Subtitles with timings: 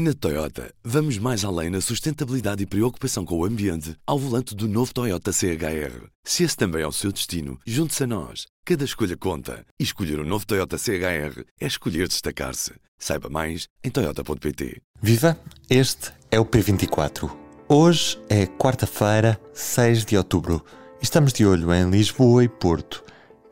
[0.00, 4.68] Na Toyota, vamos mais além na sustentabilidade e preocupação com o ambiente ao volante do
[4.68, 6.06] novo Toyota CHR.
[6.22, 8.46] Se esse também é o seu destino, junte-se a nós.
[8.64, 9.66] Cada escolha conta.
[9.76, 12.74] E escolher o um novo Toyota CHR é escolher destacar-se.
[12.96, 14.80] Saiba mais em Toyota.pt.
[15.02, 15.36] Viva!
[15.68, 17.28] Este é o P24.
[17.68, 20.64] Hoje é quarta-feira, 6 de outubro.
[21.02, 23.02] Estamos de olho em Lisboa e Porto.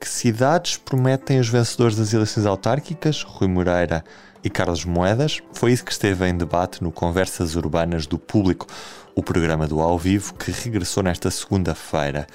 [0.00, 3.24] Que cidades prometem os vencedores das eleições autárquicas?
[3.24, 4.04] Rui Moreira
[4.46, 5.42] e Carlos Moedas.
[5.52, 8.68] Foi isso que esteve em debate no Conversas Urbanas do Público,
[9.12, 12.28] o programa do Ao Vivo que regressou nesta segunda-feira.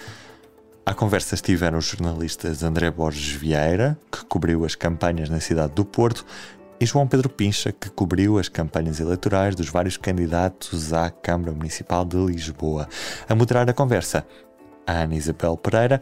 [0.86, 5.86] À conversa estiveram os jornalistas André Borges Vieira, que cobriu as campanhas na cidade do
[5.86, 6.26] Porto,
[6.82, 12.04] e João Pedro Pincha, que cobriu as campanhas eleitorais dos vários candidatos à Câmara Municipal
[12.04, 12.90] de Lisboa.
[13.30, 14.28] A moderar a conversa,
[14.86, 16.02] a Ana Isabel Pereira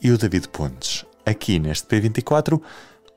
[0.00, 1.04] e o David Pontes.
[1.26, 2.62] Aqui neste P24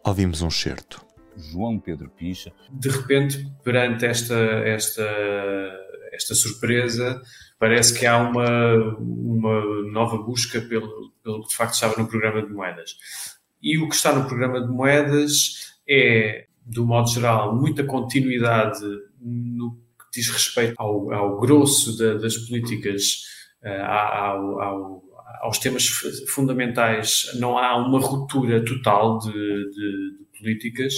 [0.03, 1.10] ouvimos um certo.
[1.41, 2.51] João Pedro Picha.
[2.71, 5.07] De repente, perante esta, esta,
[6.13, 7.21] esta surpresa,
[7.59, 12.41] parece que há uma, uma nova busca pelo, pelo que de facto estava no programa
[12.41, 12.95] de moedas.
[13.61, 18.79] E o que está no programa de moedas é, do modo geral, muita continuidade
[19.19, 23.23] no que diz respeito ao, ao grosso da, das políticas,
[23.63, 25.03] uh, ao, ao,
[25.41, 25.87] aos temas
[26.29, 27.31] fundamentais.
[27.35, 30.93] Não há uma ruptura total de, de, de políticas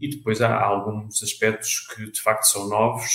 [0.00, 3.10] e depois há alguns aspectos que de facto são novos,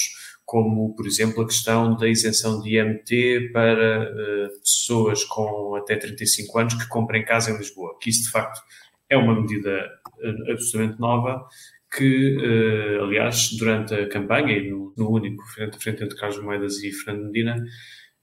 [0.47, 6.58] como, por exemplo, a questão da isenção de IMT para uh, pessoas com até 35
[6.58, 8.61] anos que comprem casa em Lisboa, que isso de facto
[9.09, 9.86] é uma medida
[10.19, 11.45] uh, absolutamente nova
[11.94, 16.41] que, uh, aliás, durante a campanha e no, no, único frente a frente entre Carlos
[16.41, 17.62] Moedas e Fernando Medina,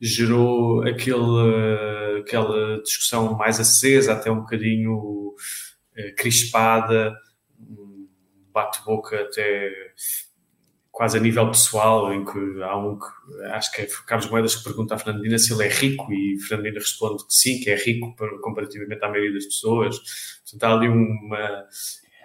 [0.01, 5.35] gerou aquele, aquela discussão mais acesa, até um bocadinho
[6.17, 7.15] crispada,
[8.55, 9.71] bate-boca até
[10.95, 14.63] quase a nível pessoal, em que há um que acho que é Carlos Moedas que
[14.63, 18.15] pergunta a Fernandina se ele é rico e Fernandina responde que sim, que é rico
[18.41, 19.99] comparativamente à maioria das pessoas.
[20.43, 21.65] Portanto, há ali uma,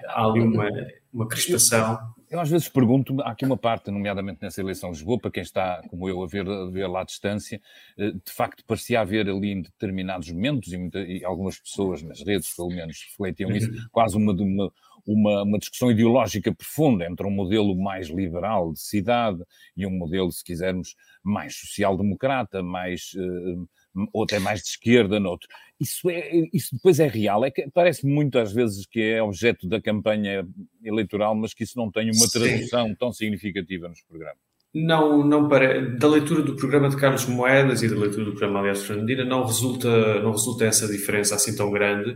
[0.06, 0.70] há ali uma,
[1.12, 1.98] uma crispação.
[2.30, 5.32] Eu, eu às vezes pergunto, há aqui uma parte, nomeadamente nessa eleição de Lisboa, para
[5.32, 7.60] quem está, como eu, a ver, a ver lá à distância,
[7.98, 12.22] eh, de facto parecia haver ali em determinados momentos, e, muita, e algumas pessoas nas
[12.22, 13.78] redes, pelo menos, refletiam isso, uhum.
[13.92, 14.72] quase uma, uma,
[15.12, 19.42] uma, uma discussão ideológica profunda entre um modelo mais liberal de cidade
[19.76, 23.68] e um modelo, se quisermos, mais social-democrata, mais, uh,
[24.14, 25.48] ou até mais de esquerda noutro.
[25.80, 29.68] Isso, é, isso depois é real, é que parece muito às vezes que é objeto
[29.68, 30.48] da campanha
[30.84, 32.96] eleitoral, mas que isso não tem uma tradução Sim.
[32.96, 34.38] tão significativa nos programas.
[34.72, 38.60] Não, não para da leitura do programa de Carlos Moedas e da leitura do programa
[38.60, 42.16] Aliás Fernandina não resulta, não resulta essa diferença assim tão grande,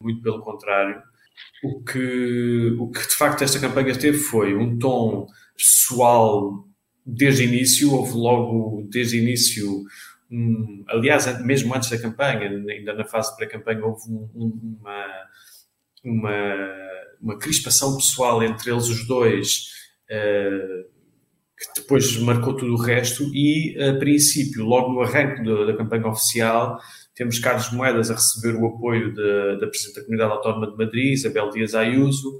[0.00, 1.02] muito pelo contrário.
[1.62, 5.26] O que, o que de facto esta campanha teve foi um tom
[5.56, 6.64] pessoal
[7.04, 9.82] desde o início, houve logo desde o início,
[10.30, 15.06] um, aliás, mesmo antes da campanha, ainda na fase pré-campanha, houve um, uma,
[16.04, 16.76] uma,
[17.20, 19.68] uma crispação pessoal entre eles os dois,
[20.10, 20.98] uh,
[21.58, 26.08] que depois marcou tudo o resto, e a princípio, logo no arranque da, da campanha
[26.08, 26.78] oficial,
[27.18, 31.50] temos Carlos Moedas a receber o apoio da, Presidente da Comunidade Autónoma de Madrid, Isabel
[31.50, 32.38] Dias Ayuso,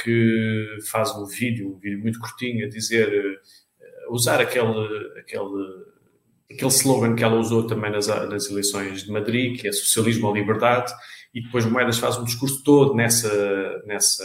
[0.00, 3.12] que faz um vídeo, um vídeo muito curtinho, a dizer,
[4.06, 5.84] a usar aquele, aquele,
[6.48, 10.34] aquele slogan que ela usou também nas, nas eleições de Madrid, que é socialismo ou
[10.34, 10.92] liberdade,
[11.34, 14.24] e depois Moedas faz um discurso todo nessa, nessa,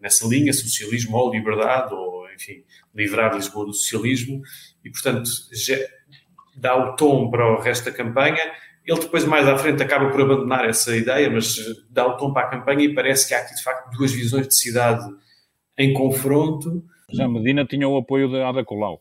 [0.00, 2.62] nessa linha, socialismo ou liberdade, ou enfim,
[2.94, 4.40] livrar Lisboa do socialismo,
[4.84, 5.76] e portanto já
[6.54, 8.40] dá o tom para o resto da campanha
[8.84, 11.56] ele depois, mais à frente, acaba por abandonar essa ideia, mas
[11.88, 14.48] dá o tom para a campanha e parece que há aqui, de facto, duas visões
[14.48, 15.04] de cidade
[15.78, 16.84] em confronto.
[17.10, 19.00] Já Medina tinha o apoio da Ada Colau.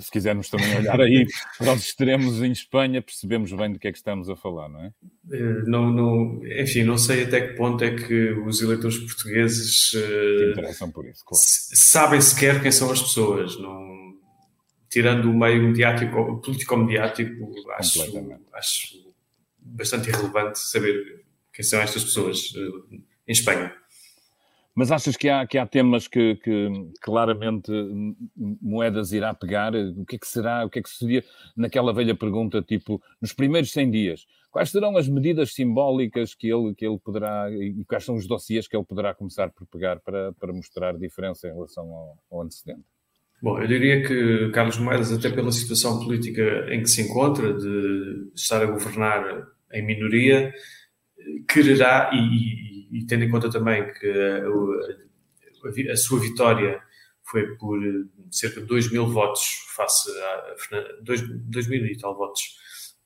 [0.00, 1.26] Se quisermos também olhar aí
[1.58, 4.80] para os extremos em Espanha, percebemos bem do que é que estamos a falar, não
[4.80, 4.92] é?
[5.32, 10.50] Eh, não, não, enfim, não sei até que ponto é que os eleitores portugueses uh,
[10.50, 11.40] interessam por isso, claro.
[11.40, 13.56] sabem sequer quem são as pessoas.
[13.60, 14.12] Não,
[14.90, 18.00] tirando o meio mediático, político-mediático, acho,
[18.54, 19.05] acho
[19.66, 22.94] bastante irrelevante saber quem são estas pessoas uh,
[23.26, 23.74] em Espanha.
[24.76, 26.68] Mas achas que há, que há temas que, que,
[27.00, 27.72] claramente
[28.36, 29.74] Moedas irá pegar?
[29.74, 30.66] O que é que será?
[30.66, 31.24] O que é que seria
[31.56, 36.74] naquela velha pergunta, tipo, nos primeiros 100 dias, quais serão as medidas simbólicas que ele,
[36.74, 40.34] que ele poderá, e quais são os dossiês que ele poderá começar por pegar para,
[40.34, 42.84] para mostrar diferença em relação ao, ao antecedente?
[43.42, 48.30] Bom, eu diria que Carlos Moedas, até pela situação política em que se encontra, de
[48.34, 49.46] estar a governar
[49.78, 50.52] em minoria,
[51.48, 56.80] quererá, e, e, e, tendo em conta também que a, a, a, sua vitória
[57.24, 57.80] foi por
[58.30, 59.42] cerca de 2 mil votos,
[59.74, 62.42] face a 2, 2 mil e tal votos,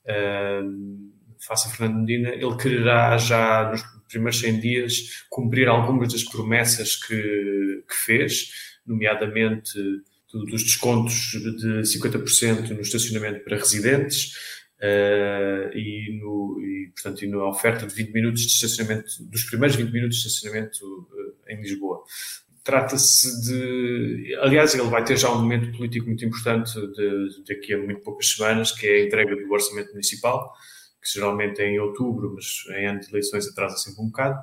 [0.04, 6.24] uh, face a Fernando Medina, ele quererá já nos primeiros 100 dias cumprir algumas das
[6.24, 8.50] promessas que, que fez,
[8.86, 9.72] nomeadamente
[10.32, 17.46] dos descontos de 50% no estacionamento para residentes uh, e, no, e, portanto, e na
[17.46, 22.02] oferta de 20 minutos de estacionamento, dos primeiros 20 minutos de estacionamento uh, em Lisboa.
[22.64, 24.36] Trata-se de.
[24.40, 28.28] Aliás, ele vai ter já um momento político muito importante de, daqui a muito poucas
[28.28, 30.52] semanas, que é a entrega do orçamento municipal,
[31.02, 34.38] que geralmente é em outubro, mas em ano de eleições atrasa sempre um bocado.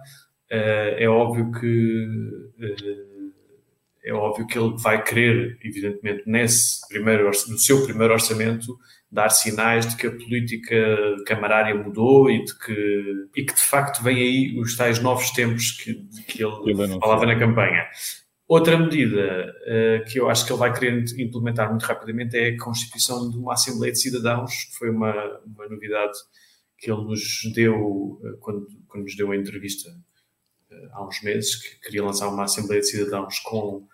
[0.51, 2.07] Uh, é óbvio que
[4.07, 8.77] é óbvio que ele vai querer, evidentemente, nesse primeiro, no seu primeiro orçamento,
[9.11, 10.75] dar sinais de que a política
[11.25, 15.71] camarária mudou e de que, e que de facto vem aí os tais novos tempos
[15.71, 17.85] que, de que ele falava na campanha.
[18.47, 22.57] Outra medida uh, que eu acho que ele vai querer implementar muito rapidamente é a
[22.57, 25.13] constituição de uma Assembleia de Cidadãos, que foi uma,
[25.45, 26.17] uma novidade
[26.77, 31.55] que ele nos deu uh, quando, quando nos deu a entrevista uh, há uns meses,
[31.57, 33.85] que queria lançar uma Assembleia de Cidadãos com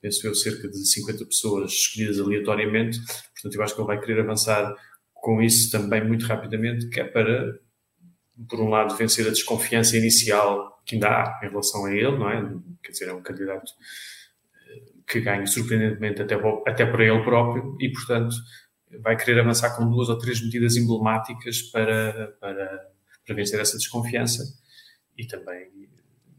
[0.00, 2.98] penso eu, cerca de 50 pessoas escolhidas aleatoriamente.
[3.34, 4.74] Portanto, eu acho que ele vai querer avançar
[5.12, 7.58] com isso também muito rapidamente, que é para,
[8.48, 12.30] por um lado, vencer a desconfiança inicial que ainda há em relação a ele, não
[12.30, 12.42] é?
[12.82, 13.70] Quer dizer, é um candidato
[14.66, 16.34] eh, que ganha surpreendentemente até,
[16.66, 18.34] até para ele próprio e, portanto,
[19.02, 22.90] vai querer avançar com duas ou três medidas emblemáticas para, para,
[23.26, 24.42] para vencer essa desconfiança
[25.16, 25.70] e também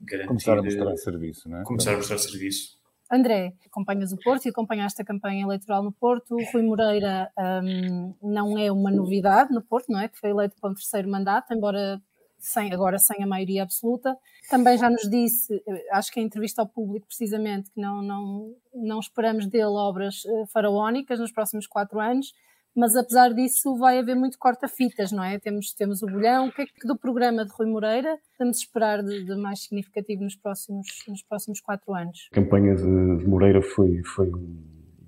[0.02, 0.28] garantir...
[0.28, 1.64] Começar a mostrar serviço, não é?
[1.64, 2.81] Começar a mostrar serviço
[3.12, 6.36] André, acompanhas o Porto e acompanhaste a campanha eleitoral no Porto.
[6.36, 7.30] O Rui Moreira
[7.64, 10.08] um, não é uma novidade no Porto, não é?
[10.08, 12.02] Que foi eleito para um terceiro mandato, embora
[12.40, 14.18] sem, agora sem a maioria absoluta.
[14.50, 15.62] Também já nos disse,
[15.92, 20.46] acho que em entrevista ao público, precisamente, que não, não, não esperamos dele obras eh,
[20.48, 22.34] faraónicas nos próximos quatro anos
[22.76, 25.38] mas apesar disso vai haver muito corta-fitas, não é?
[25.40, 29.04] Temos, temos o bolhão, o que é que do programa de Rui Moreira vamos esperar
[29.04, 32.30] de, de, mais significativo nos próximos, nos próximos quatro anos?
[32.32, 32.84] A campanha de,
[33.18, 34.32] de Moreira foi, foi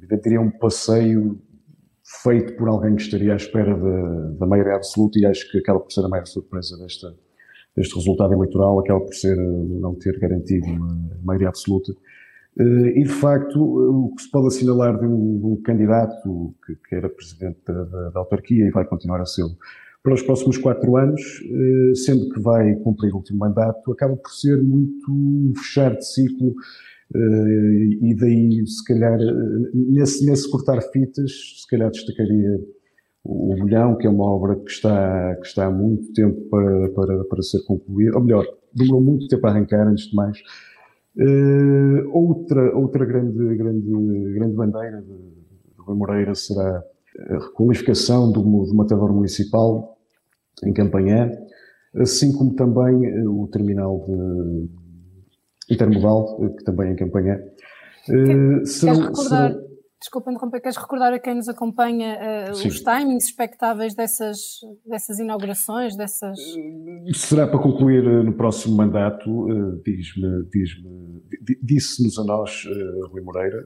[0.10, 1.42] eu diria, um passeio
[2.22, 5.80] feito por alguém que estaria à espera da, da maioria absoluta e acho que aquela
[5.80, 7.16] por ser a maior surpresa desta,
[7.76, 11.94] deste resultado eleitoral, acaba por ser não ter garantido uma maioria absoluta
[12.58, 16.96] e, de facto, o que se pode assinalar de um, de um candidato que, que,
[16.96, 19.46] era presidente da, da, da, autarquia e vai continuar a ser
[20.04, 24.32] para os próximos quatro anos, eh, sendo que vai cumprir o último mandato, acaba por
[24.32, 26.54] ser muito um fechar de ciclo
[27.16, 29.18] eh, e daí, se calhar,
[29.74, 32.60] nesse, nesse cortar fitas, se calhar destacaria
[33.24, 37.24] o Bolhão, que é uma obra que está, que está há muito tempo para, para,
[37.24, 40.38] para ser concluída, ou melhor, demorou muito tempo a arrancar, antes de mais,
[41.16, 46.84] Uh, outra, outra grande, grande, grande bandeira de, de Rui Moreira será
[47.30, 49.98] a requalificação do, do matador municipal
[50.66, 51.32] em Campanhã,
[51.96, 57.40] assim como também eh, o terminal de intermodal, eh, que também é em Campanhã.
[58.10, 59.63] Uh, serão, recordar, serão,
[60.04, 65.96] Desculpa interromper, queres recordar a quem nos acompanha uh, os timings expectáveis dessas, dessas inaugurações,
[65.96, 66.38] dessas...
[67.14, 71.24] Será para concluir uh, no próximo mandato, uh, diz-me, diz-me,
[71.64, 72.68] disse-nos a nós,
[73.12, 73.66] Rui Moreira,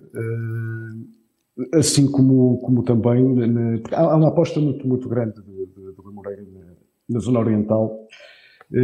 [1.73, 6.13] assim como, como também, na, há, uma aposta muito, muito grande de, de, de Rui
[6.13, 7.97] Moreira na, na, zona oriental,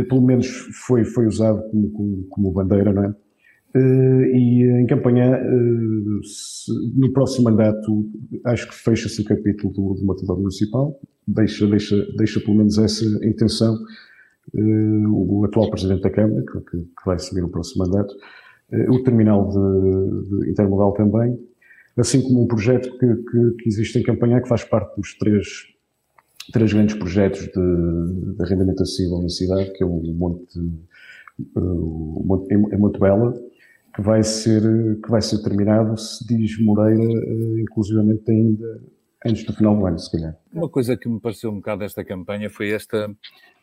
[0.10, 0.48] pelo menos
[0.88, 3.16] foi, foi usado como, como, como bandeira, não é?
[3.76, 8.08] Uh, e em campanha, uh, se, no próximo mandato,
[8.46, 13.04] acho que fecha-se o capítulo do, do matador municipal, deixa, deixa, deixa pelo menos essa
[13.26, 13.74] intenção
[14.54, 18.14] uh, o atual Presidente da Câmara, que, que, vai assumir no próximo mandato,
[18.90, 21.38] o terminal de, de, intermodal também,
[21.98, 25.48] assim como um projeto que, que, que, existe em campanha, que faz parte dos três,
[26.52, 30.60] três grandes projetos de, de arrendamento acessível na cidade, que é o Monte,
[31.56, 33.34] o Monte, em Monte Bela,
[33.94, 34.62] que vai ser,
[35.02, 38.82] que vai ser terminado, se diz Moreira, eh, inclusivamente ainda
[39.26, 40.36] antes do final do ano, se calhar.
[40.52, 43.10] Uma coisa que me pareceu um bocado desta campanha foi esta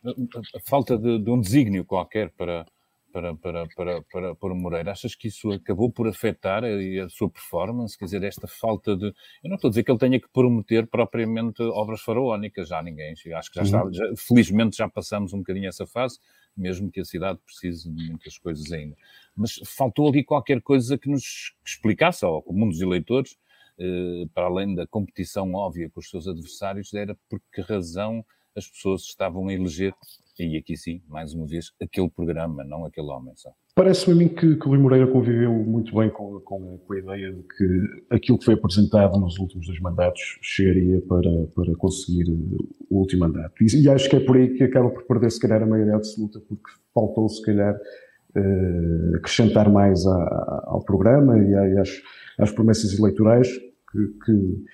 [0.05, 2.65] a falta de, de um desígnio qualquer para,
[3.13, 4.93] para, para, para, para, para o Moreira.
[4.93, 6.69] Achas que isso acabou por afetar a,
[7.05, 7.99] a, sua performance?
[7.99, 9.07] Quer dizer, esta falta de.
[9.07, 13.13] Eu não estou a dizer que ele tenha que prometer propriamente obras faraónicas, já ninguém.
[13.13, 13.85] Acho que já está.
[13.91, 16.19] Já, felizmente já passamos um bocadinho essa fase,
[16.57, 18.97] mesmo que a cidade precise de muitas coisas ainda.
[19.37, 23.39] Mas faltou ali qualquer coisa que nos explicasse ao comum dos eleitores,
[23.79, 28.25] eh, para além da competição óbvia com os seus adversários, era por que razão
[28.57, 29.93] as pessoas estavam a eleger,
[30.39, 33.51] e aqui sim, mais uma vez, aquele programa, não aquele homem só.
[33.75, 36.99] Parece-me a mim que, que o Rui Moreira conviveu muito bem com, com, com, a
[36.99, 42.31] ideia de que aquilo que foi apresentado nos últimos dois mandatos chegaria para, para conseguir
[42.31, 43.55] o último mandato.
[43.63, 45.95] E, e acho que é por aí que acaba por perder, se calhar, a maioria
[45.95, 51.91] absoluta, porque faltou, se calhar, uh, acrescentar mais a, ao programa e às,
[52.39, 54.65] às promessas eleitorais que, que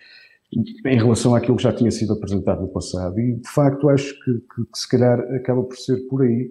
[0.53, 3.19] em relação àquilo que já tinha sido apresentado no passado.
[3.19, 6.51] E, de facto, acho que, que, que se calhar acaba por ser por aí,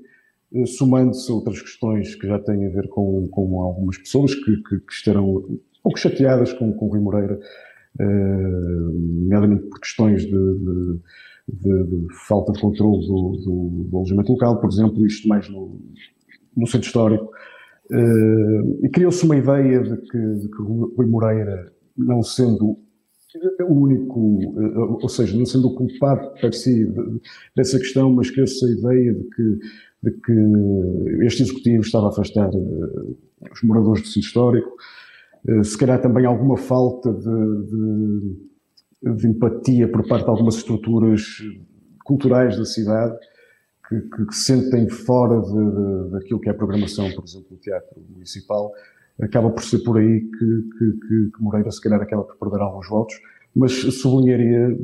[0.53, 4.79] eh, somando-se outras questões que já têm a ver com, com algumas pessoas que, que,
[4.79, 7.39] que estarão um pouco chateadas com, com o Rui Moreira,
[7.99, 10.99] uh, nomeadamente por questões de, de,
[11.47, 15.79] de, de falta de controle do, do, do, alojamento local, por exemplo, isto mais no,
[16.57, 17.29] no centro histórico.
[17.91, 22.79] Uh, e criou-se uma ideia de que, de que Rui Moreira, não sendo
[23.63, 26.87] o único, eh, ou seja, não sendo o culpado per si
[27.55, 29.59] dessa questão, mas que essa ideia de que,
[30.03, 34.71] de que este executivo estava a afastar eh, os moradores do sítio histórico,
[35.47, 37.25] eh, se calhar também alguma falta de,
[39.03, 41.21] de, de empatia por parte de algumas estruturas
[42.03, 43.17] culturais da cidade
[43.87, 47.49] que, que, que se sentem fora de, de, daquilo que é a programação, por exemplo,
[47.51, 48.71] do teatro municipal,
[49.21, 52.87] acaba por ser por aí que, que, que, Moreira se calhar acaba por perder alguns
[52.89, 53.15] votos,
[53.55, 54.77] mas sublinharia,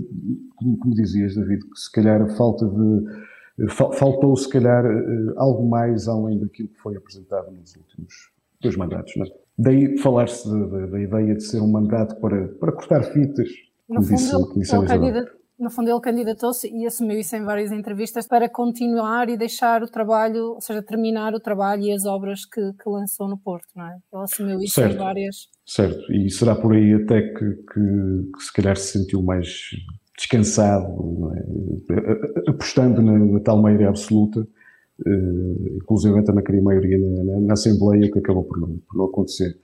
[0.55, 6.07] como, como dizias, David, que se calhar falta de, faltou se calhar eh, algo mais
[6.07, 9.13] além daquilo que foi apresentado nos últimos dois mandatos.
[9.17, 9.29] Não é?
[9.57, 10.49] Daí falar-se
[10.89, 13.49] da ideia de ser um mandato para, para cortar fitas,
[13.89, 17.71] no como fundo, disse, como disse no fundo ele candidatou-se e assumiu isso em várias
[17.71, 22.45] entrevistas para continuar e deixar o trabalho, ou seja, terminar o trabalho e as obras
[22.45, 23.97] que, que lançou no Porto, não é?
[24.11, 25.35] Ele assumiu isso certo, em várias...
[25.63, 29.69] Certo, e será por aí até que, que, que se calhar se sentiu mais
[30.17, 32.49] descansado, é?
[32.49, 38.11] apostando na, na, tal maioria absoluta, uh, inclusive também queria maioria na, na, na, Assembleia,
[38.11, 39.55] que acabou por não, por não acontecer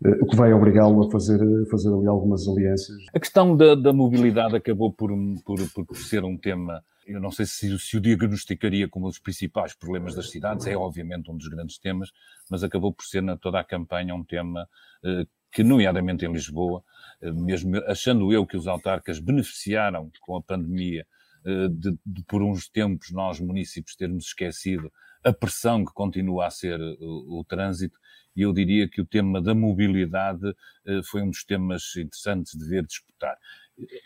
[0.00, 1.40] o que vai obrigá-lo a fazer,
[1.70, 2.96] fazer ali algumas alianças.
[3.12, 5.10] A questão da, da mobilidade acabou por,
[5.44, 9.18] por, por, ser um tema, eu não sei se, se o diagnosticaria como um dos
[9.18, 12.12] principais problemas das cidades, é obviamente um dos grandes temas,
[12.48, 14.68] mas acabou por ser na toda a campanha um tema
[15.04, 16.84] eh, que, nomeadamente em Lisboa,
[17.20, 21.04] eh, mesmo achando eu que os autarcas beneficiaram com a pandemia
[21.44, 24.92] eh, de, de, por uns tempos nós municípios termos esquecido
[25.28, 27.98] a pressão que continua a ser o, o trânsito,
[28.34, 30.54] e eu diria que o tema da mobilidade
[30.86, 33.36] eh, foi um dos temas interessantes de ver disputar.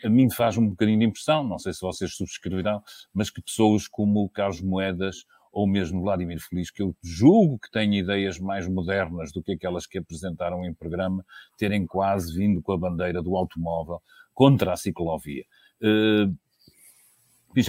[0.03, 2.81] A mim faz um bocadinho de impressão, não sei se vocês subscreverão,
[3.13, 7.69] mas que pessoas como o Carlos Moedas ou mesmo Vladimir Feliz, que eu julgo que
[7.69, 11.23] têm ideias mais modernas do que aquelas que apresentaram em programa,
[11.55, 14.01] terem quase vindo com a bandeira do automóvel
[14.33, 15.45] contra a ciclovia.
[15.79, 16.35] Uh,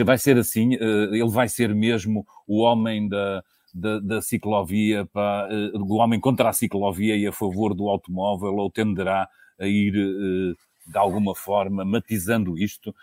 [0.04, 5.48] vai ser assim, uh, ele vai ser mesmo o homem da, da, da ciclovia, para,
[5.52, 9.94] uh, do homem contra a ciclovia e a favor do automóvel, ou tenderá a ir
[9.94, 12.94] uh, de alguma forma matizando isto?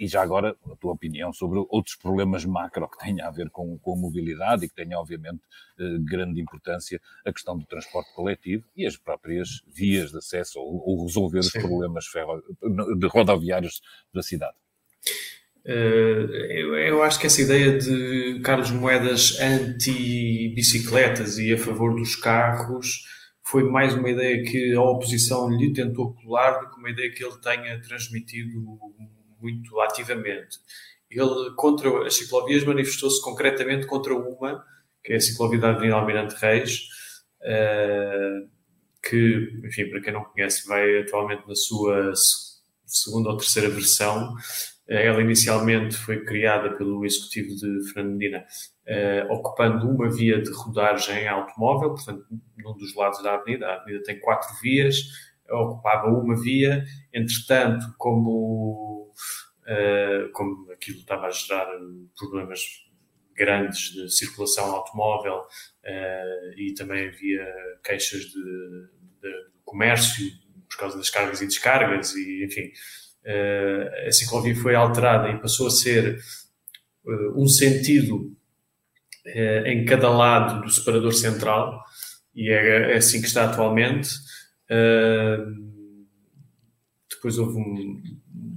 [0.00, 3.78] E já agora, a tua opinião sobre outros problemas macro que têm a ver com,
[3.78, 5.40] com a mobilidade e que têm, obviamente,
[6.00, 11.04] grande importância a questão do transporte coletivo e as próprias vias de acesso ou, ou
[11.04, 11.58] resolver Sim.
[11.58, 12.04] os problemas
[12.98, 13.80] de rodoviários
[14.12, 14.56] da cidade.
[15.70, 23.04] Eh, eu, acho que essa ideia de Carlos Moedas anti-bicicletas e a favor dos carros
[23.44, 27.22] foi mais uma ideia que a oposição lhe tentou colar do que uma ideia que
[27.22, 28.78] ele tenha transmitido
[29.38, 30.58] muito ativamente.
[31.10, 34.64] Ele, contra as ciclovias, manifestou-se concretamente contra uma,
[35.04, 36.88] que é a ciclovia da Avenida Almirante Reis,
[37.42, 38.40] eh,
[39.02, 42.12] que, enfim, para quem não conhece, vai atualmente na sua
[42.86, 44.34] segunda ou terceira versão,
[44.88, 48.46] ela inicialmente foi criada pelo executivo de Fernandina,
[48.86, 52.24] uh, ocupando uma via de rodagem automóvel, portanto,
[52.56, 53.66] num dos lados da avenida.
[53.66, 54.96] A avenida tem quatro vias,
[55.50, 59.12] ocupava uma via, entretanto, como,
[59.64, 61.68] uh, como aquilo estava a gerar
[62.16, 62.60] problemas
[63.36, 65.44] grandes de circulação automóvel
[66.56, 67.46] e também havia
[67.84, 68.34] queixas de,
[69.22, 70.26] de, comércio
[70.68, 72.72] por causa das cargas e descargas e, enfim,
[74.06, 76.18] a ciclovia foi alterada e passou a ser
[77.04, 78.34] uh, um sentido
[79.66, 81.84] em cada lado do separador central,
[82.34, 84.08] e é, é assim que está atualmente.
[87.10, 88.02] depois houve um,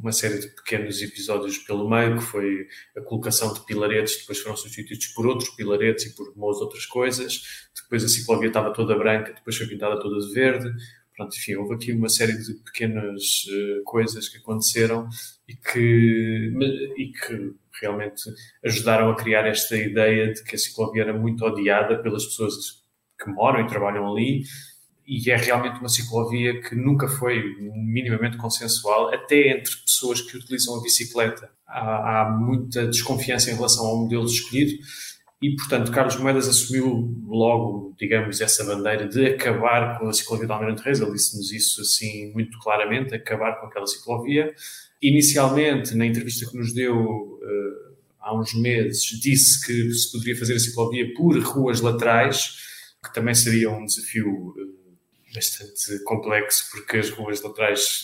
[0.01, 4.57] uma série de pequenos episódios pelo meio, que foi a colocação de pilaretes, depois foram
[4.57, 7.69] substituídos por outros pilaretes e por umas outras coisas.
[7.75, 10.71] Depois a ciclovia estava toda branca, depois foi pintada toda de verde.
[11.21, 15.07] Pronto, enfim, houve aqui uma série de pequenas uh, coisas que aconteceram
[15.47, 16.51] e que,
[16.97, 18.23] e que realmente
[18.65, 22.55] ajudaram a criar esta ideia de que a ciclovia era muito odiada pelas pessoas
[23.21, 24.43] que moram e trabalham ali
[25.05, 30.79] e é realmente uma ciclovia que nunca foi minimamente consensual, até entre pessoas que utilizam
[30.79, 31.51] a bicicleta.
[31.67, 34.73] Há, há muita desconfiança em relação ao modelo escolhido
[35.41, 40.51] e, portanto, Carlos Moedas assumiu logo, digamos, essa bandeira de acabar com a ciclovia de
[40.53, 41.01] Almirante Reis.
[41.01, 44.53] Ele disse-nos isso assim muito claramente, acabar com aquela ciclovia.
[45.01, 50.53] Inicialmente, na entrevista que nos deu uh, há uns meses, disse que se poderia fazer
[50.53, 52.57] a ciclovia por ruas laterais,
[53.03, 58.03] que também seria um desafio uh, bastante complexo, porque as ruas laterais,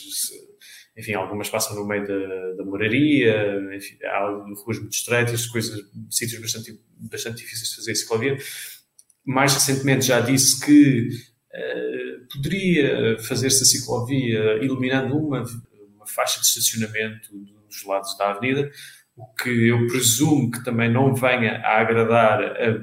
[0.97, 4.29] enfim, algumas passam no meio da, da moraria, enfim, há
[4.65, 8.37] ruas muito estreitas, coisas, sítios bastante, bastante difíceis de fazer ciclovia.
[9.23, 15.43] Mais recentemente já disse que uh, poderia fazer-se a ciclovia iluminando uma,
[15.95, 17.29] uma faixa de estacionamento
[17.67, 18.67] dos lados da avenida,
[19.15, 22.79] o que eu presumo que também não venha a agradar a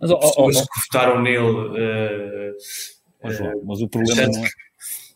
[0.00, 0.66] Mas, pessoas oh, oh, oh.
[0.66, 2.54] que votaram nele uh,
[3.22, 4.48] mas, João, mas o problema não é.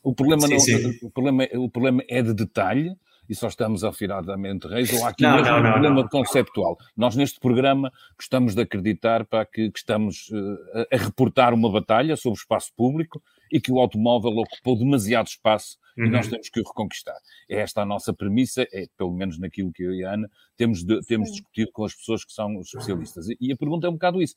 [0.02, 0.98] O problema, sim, não, sim.
[1.02, 2.96] O, problema, o problema é de detalhe
[3.28, 6.76] e só estamos afiradamente reis, ou há aqui não, mesmo não, um problema não, conceptual.
[6.96, 12.16] Nós, neste programa, gostamos de acreditar para que, que estamos uh, a reportar uma batalha
[12.16, 16.06] sobre o espaço público e que o automóvel ocupou demasiado espaço uhum.
[16.06, 17.16] e nós temos que o reconquistar.
[17.48, 20.82] É esta a nossa premissa, é pelo menos naquilo que eu e a Ana temos,
[20.84, 23.28] de, temos discutido com as pessoas que são especialistas.
[23.28, 24.34] E, e a pergunta é um bocado isso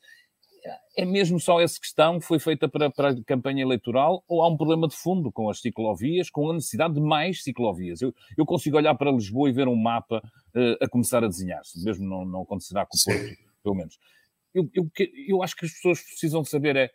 [0.96, 4.48] é mesmo só essa questão que foi feita para, para, a campanha eleitoral ou há
[4.48, 8.00] um problema de fundo com as ciclovias, com a necessidade de mais ciclovias?
[8.00, 10.22] Eu, eu consigo olhar para Lisboa e ver um mapa
[10.54, 13.98] uh, a começar a desenhar-se, mesmo não, não acontecerá com o Porto, pelo menos.
[14.54, 14.90] Eu, eu,
[15.28, 16.90] eu, acho que as pessoas precisam de saber é,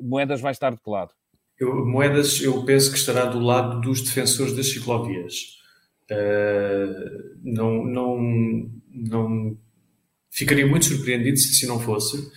[0.00, 1.10] Moedas vai estar de que lado?
[1.58, 5.60] Eu, Moedas, eu penso que estará do lado dos defensores das ciclovias.
[6.10, 9.58] Uh, não, não, não
[10.30, 12.30] ficaria muito surpreendido se assim não fosse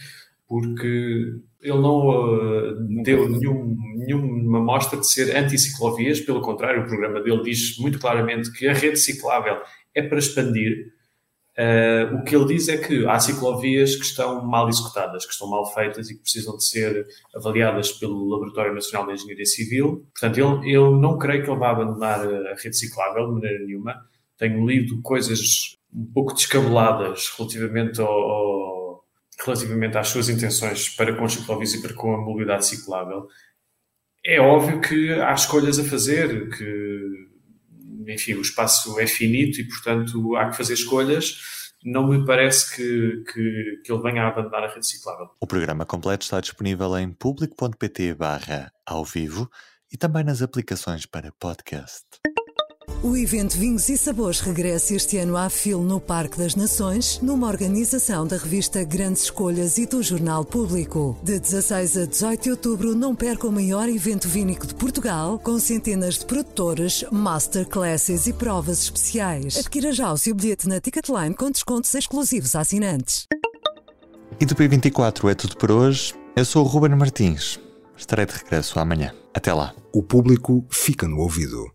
[0.47, 7.21] porque ele não uh, deu nenhum, nenhuma mostra de ser anti-ciclovias, pelo contrário, o programa
[7.21, 9.57] dele diz muito claramente que a rede ciclável
[9.93, 10.93] é para expandir.
[11.57, 15.49] Uh, o que ele diz é que há ciclovias que estão mal executadas, que estão
[15.49, 20.05] mal feitas e que precisam de ser avaliadas pelo Laboratório Nacional de Engenharia Civil.
[20.13, 23.95] Portanto, ele, eu não creio que ele vá abandonar a rede ciclável de maneira nenhuma.
[24.37, 28.64] Tenho lido coisas um pouco descabeladas relativamente ao, ao
[29.43, 33.27] relativamente às suas intenções para com os ciclovias e para com a mobilidade ciclável,
[34.25, 37.27] é óbvio que há escolhas a fazer, que,
[38.07, 41.39] enfim, o espaço é finito e, portanto, há que fazer escolhas.
[41.83, 45.29] Não me parece que, que, que ele venha a abandonar a rede ciclável.
[45.39, 49.47] O programa completo está disponível em público.pt barra ao vivo
[49.91, 52.05] e também nas aplicações para podcast.
[53.05, 57.47] O evento Vinhos e Sabores regressa este ano à FIL no Parque das Nações, numa
[57.47, 61.15] organização da revista Grandes Escolhas e do Jornal Público.
[61.21, 65.59] De 16 a 18 de outubro, não perca o maior evento vínico de Portugal, com
[65.59, 69.57] centenas de produtores, masterclasses e provas especiais.
[69.57, 73.27] Adquira já o seu bilhete na Ticketline com descontos exclusivos a assinantes.
[74.39, 76.13] E do P24 é tudo por hoje.
[76.35, 77.59] Eu sou o Ruben Martins.
[77.95, 79.13] Estarei de regresso amanhã.
[79.33, 79.73] Até lá.
[79.93, 81.74] O público fica no ouvido.